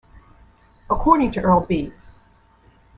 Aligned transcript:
According 0.89 1.31
to 1.33 1.41
Earl 1.43 1.59
B. 1.67 1.93